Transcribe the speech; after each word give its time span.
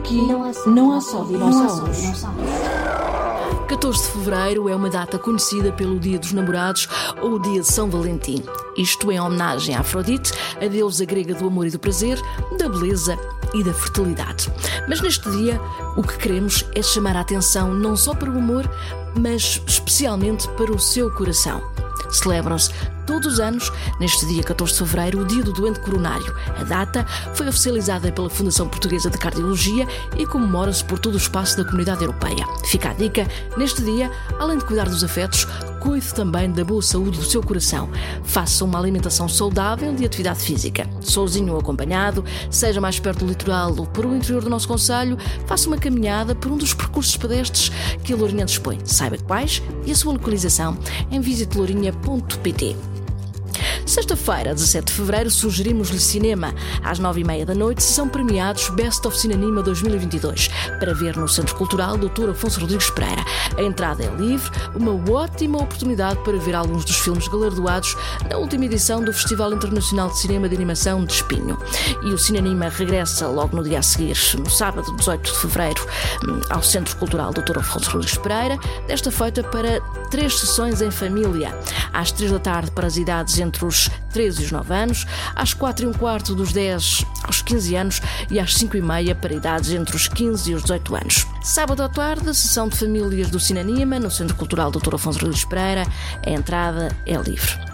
aqui 0.00 0.16
não 0.66 0.92
há 0.92 1.00
só 1.00 1.24
dinossauros. 1.24 1.98
14 3.68 4.02
de 4.02 4.08
fevereiro 4.08 4.68
é 4.68 4.74
uma 4.74 4.90
data 4.90 5.18
conhecida 5.18 5.70
pelo 5.72 6.00
Dia 6.00 6.18
dos 6.18 6.32
Namorados 6.32 6.88
ou 7.20 7.34
o 7.34 7.38
Dia 7.38 7.60
de 7.60 7.66
São 7.66 7.88
Valentim. 7.88 8.42
Isto 8.76 9.12
em 9.12 9.20
homenagem 9.20 9.76
a 9.76 9.80
Afrodite, 9.80 10.32
a 10.56 10.66
deusa 10.66 11.04
grega 11.04 11.34
do 11.34 11.46
amor 11.46 11.66
e 11.66 11.70
do 11.70 11.78
prazer, 11.78 12.20
da 12.58 12.68
beleza 12.68 13.16
e 13.54 13.62
da 13.62 13.72
fertilidade. 13.72 14.50
Mas 14.88 15.00
neste 15.00 15.30
dia, 15.30 15.60
o 15.96 16.02
que 16.02 16.16
queremos 16.16 16.64
é 16.74 16.82
chamar 16.82 17.16
a 17.16 17.20
atenção 17.20 17.72
não 17.72 17.94
só 17.94 18.14
para 18.14 18.30
o 18.30 18.38
amor, 18.38 18.68
mas 19.16 19.62
especialmente 19.66 20.48
para 20.50 20.72
o 20.72 20.78
seu 20.78 21.10
coração. 21.12 21.62
Celebram-se 22.10 22.70
todos 23.10 23.34
os 23.34 23.40
anos, 23.40 23.72
neste 23.98 24.24
dia 24.24 24.40
14 24.40 24.72
de 24.72 24.78
fevereiro, 24.78 25.22
o 25.22 25.26
Dia 25.26 25.42
do 25.42 25.52
Doente 25.52 25.80
Coronário. 25.80 26.32
A 26.56 26.62
data 26.62 27.04
foi 27.34 27.48
oficializada 27.48 28.12
pela 28.12 28.30
Fundação 28.30 28.68
Portuguesa 28.68 29.10
de 29.10 29.18
Cardiologia 29.18 29.84
e 30.16 30.24
comemora-se 30.24 30.84
por 30.84 30.96
todo 31.00 31.14
o 31.14 31.16
espaço 31.16 31.56
da 31.56 31.64
comunidade 31.64 32.04
europeia. 32.04 32.46
Fica 32.66 32.90
a 32.90 32.94
dica, 32.94 33.26
neste 33.56 33.82
dia, 33.82 34.12
além 34.38 34.58
de 34.58 34.64
cuidar 34.64 34.88
dos 34.88 35.02
afetos, 35.02 35.44
cuide 35.80 36.14
também 36.14 36.52
da 36.52 36.62
boa 36.62 36.80
saúde 36.80 37.18
do 37.18 37.24
seu 37.24 37.42
coração. 37.42 37.88
Faça 38.22 38.64
uma 38.64 38.78
alimentação 38.78 39.28
saudável 39.28 39.92
e 39.98 40.06
atividade 40.06 40.38
física. 40.38 40.88
Sozinho 41.00 41.54
ou 41.54 41.58
acompanhado, 41.58 42.24
seja 42.48 42.80
mais 42.80 43.00
perto 43.00 43.24
do 43.24 43.26
litoral 43.26 43.74
ou 43.76 43.86
por 43.86 44.06
o 44.06 44.14
interior 44.14 44.44
do 44.44 44.50
nosso 44.50 44.68
conselho, 44.68 45.18
faça 45.46 45.66
uma 45.66 45.78
caminhada 45.78 46.32
por 46.32 46.52
um 46.52 46.56
dos 46.56 46.72
percursos 46.74 47.16
pedestres 47.16 47.72
que 48.04 48.12
a 48.12 48.16
Lourinhã 48.16 48.44
dispõe. 48.44 48.78
Saiba 48.84 49.18
quais 49.18 49.60
e 49.84 49.90
a 49.90 49.96
sua 49.96 50.12
localização 50.12 50.78
em 51.10 51.20
visitelourinha.pt. 51.20 52.99
Sexta-feira, 53.86 54.54
17 54.54 54.86
de 54.86 54.92
fevereiro, 54.92 55.30
sugerimos-lhe 55.30 55.98
cinema. 55.98 56.54
Às 56.82 56.98
nove 56.98 57.20
e 57.20 57.24
meia 57.24 57.44
da 57.44 57.54
noite 57.54 57.82
são 57.82 58.08
premiados 58.08 58.68
Best 58.70 59.06
of 59.06 59.18
Cinema 59.18 59.62
2022 59.62 60.48
para 60.78 60.94
ver 60.94 61.16
no 61.16 61.28
Centro 61.28 61.54
Cultural 61.56 61.96
Dr. 61.96 62.30
Afonso 62.30 62.60
Rodrigues 62.60 62.90
Pereira. 62.90 63.24
A 63.56 63.62
entrada 63.62 64.04
é 64.04 64.10
livre, 64.16 64.50
uma 64.74 64.92
ótima 65.12 65.58
oportunidade 65.58 66.22
para 66.22 66.38
ver 66.38 66.54
alguns 66.54 66.84
dos 66.84 66.96
filmes 66.96 67.26
galardoados 67.26 67.96
na 68.28 68.36
última 68.36 68.64
edição 68.64 69.02
do 69.02 69.12
Festival 69.12 69.52
Internacional 69.52 70.08
de 70.08 70.18
Cinema 70.18 70.48
de 70.48 70.54
Animação 70.54 71.04
de 71.04 71.12
Espinho. 71.12 71.58
E 72.04 72.12
o 72.12 72.18
Cinema 72.18 72.68
regressa 72.68 73.26
logo 73.28 73.56
no 73.56 73.64
dia 73.64 73.78
a 73.80 73.82
seguir, 73.82 74.16
no 74.38 74.50
sábado, 74.50 74.94
18 74.96 75.32
de 75.32 75.38
fevereiro, 75.38 75.86
hum, 76.28 76.40
ao 76.50 76.62
Centro 76.62 76.96
Cultural 76.96 77.32
Dr. 77.32 77.58
Afonso 77.58 77.90
Rodrigues 77.90 78.18
Pereira, 78.18 78.58
desta 78.86 79.10
feita 79.10 79.42
para 79.42 79.80
três 80.10 80.38
sessões 80.38 80.80
em 80.80 80.90
família. 80.90 81.54
Às 81.92 82.12
três 82.12 82.30
da 82.30 82.38
tarde 82.38 82.70
para 82.70 82.86
as 82.86 82.96
idades 82.96 83.38
entre 83.38 83.64
os 83.64 83.69
13 84.12 84.42
e 84.42 84.44
os 84.46 84.52
9 84.52 84.74
anos, 84.74 85.06
às 85.34 85.54
4 85.54 85.84
e 85.84 85.88
um 85.88 85.92
quarto 85.92 86.34
dos 86.34 86.52
10 86.52 87.04
aos 87.24 87.42
15 87.42 87.76
anos 87.76 88.02
e 88.30 88.40
às 88.40 88.54
5 88.54 88.76
e 88.76 88.82
meia 88.82 89.14
para 89.14 89.34
idades 89.34 89.70
entre 89.70 89.94
os 89.94 90.08
15 90.08 90.50
e 90.50 90.54
os 90.54 90.62
18 90.62 90.96
anos. 90.96 91.26
Sábado 91.42 91.82
à 91.82 91.88
tarde, 91.88 92.34
sessão 92.34 92.68
de 92.68 92.76
famílias 92.76 93.30
do 93.30 93.40
Cinanima 93.40 93.98
no 93.98 94.10
Centro 94.10 94.36
Cultural 94.36 94.70
Dr. 94.70 94.94
Afonso 94.94 95.20
Rodrigues 95.20 95.44
Pereira. 95.44 95.86
A 96.26 96.30
entrada 96.30 96.94
é 97.06 97.16
livre 97.16 97.70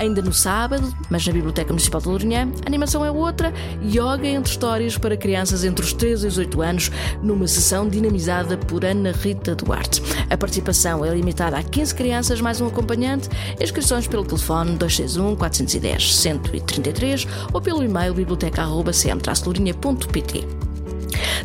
ainda 0.00 0.22
no 0.22 0.32
sábado, 0.32 0.92
mas 1.10 1.26
na 1.26 1.32
Biblioteca 1.32 1.68
Municipal 1.68 2.00
de 2.00 2.08
Lourinhã. 2.08 2.50
A 2.64 2.66
animação 2.66 3.04
é 3.04 3.10
outra, 3.10 3.52
Yoga 3.84 4.26
entre 4.26 4.50
Histórias 4.50 4.96
para 4.96 5.16
crianças 5.16 5.62
entre 5.62 5.84
os 5.84 5.92
3 5.92 6.24
e 6.24 6.26
os 6.26 6.38
8 6.38 6.62
anos, 6.62 6.90
numa 7.22 7.46
sessão 7.46 7.86
dinamizada 7.88 8.56
por 8.56 8.84
Ana 8.84 9.12
Rita 9.12 9.54
Duarte. 9.54 10.02
A 10.30 10.36
participação 10.36 11.04
é 11.04 11.12
limitada 11.12 11.58
a 11.58 11.62
15 11.62 11.94
crianças 11.94 12.40
mais 12.40 12.60
um 12.60 12.66
acompanhante. 12.68 13.28
Inscrições 13.60 14.06
pelo 14.06 14.24
telefone 14.24 14.76
261 14.76 15.34
410 15.34 16.16
133 16.16 17.26
ou 17.52 17.60
pelo 17.60 17.82
e-mail 17.82 18.14
biblioteca.cm-lourinha.pt. 18.14 20.46